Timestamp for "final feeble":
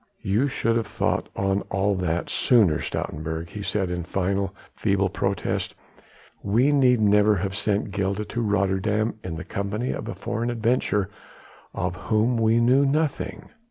4.03-5.09